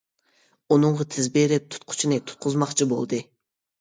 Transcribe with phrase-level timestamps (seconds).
[0.75, 3.21] ئۇنىڭغا تېز بېرىپ تۇتقۇچنى تۇتقۇزماقچى بولدى.